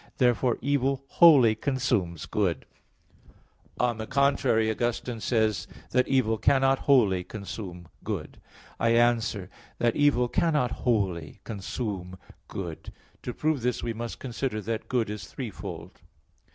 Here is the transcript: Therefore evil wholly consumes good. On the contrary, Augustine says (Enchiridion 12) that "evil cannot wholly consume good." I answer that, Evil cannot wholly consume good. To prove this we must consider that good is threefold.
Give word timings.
Therefore 0.17 0.57
evil 0.63 1.03
wholly 1.09 1.53
consumes 1.53 2.25
good. 2.25 2.65
On 3.79 3.99
the 3.99 4.07
contrary, 4.07 4.67
Augustine 4.71 5.19
says 5.19 5.67
(Enchiridion 5.67 5.77
12) 5.91 5.91
that 5.91 6.07
"evil 6.07 6.37
cannot 6.39 6.79
wholly 6.79 7.23
consume 7.23 7.87
good." 8.03 8.41
I 8.79 8.95
answer 8.95 9.47
that, 9.77 9.95
Evil 9.95 10.27
cannot 10.27 10.71
wholly 10.71 11.39
consume 11.43 12.17
good. 12.47 12.91
To 13.21 13.31
prove 13.31 13.61
this 13.61 13.83
we 13.83 13.93
must 13.93 14.17
consider 14.17 14.59
that 14.63 14.89
good 14.89 15.07
is 15.11 15.27
threefold. 15.27 16.01